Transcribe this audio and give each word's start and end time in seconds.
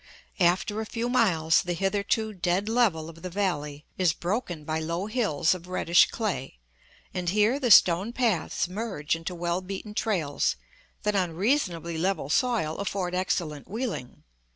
After 0.39 0.81
a 0.81 0.85
few 0.87 1.09
miles 1.09 1.61
the 1.61 1.73
hitherto 1.75 2.33
dead 2.33 2.67
level 2.67 3.07
of 3.07 3.21
the 3.21 3.29
valley 3.29 3.85
is 3.99 4.13
broken 4.13 4.63
by 4.65 4.79
low 4.79 5.05
hills 5.05 5.53
of 5.53 5.67
reddish 5.67 6.09
clay, 6.09 6.57
and 7.13 7.29
here 7.29 7.59
the 7.59 7.69
stone 7.69 8.11
paths 8.11 8.67
merge 8.67 9.15
into 9.15 9.35
well 9.35 9.61
beaten 9.61 9.93
trails 9.93 10.55
that 11.03 11.13
on 11.15 11.33
reasonably 11.35 11.99
level 11.99 12.31
soil 12.31 12.79
afford 12.79 13.13
excellent 13.13 13.67
wheeling. 13.67 14.23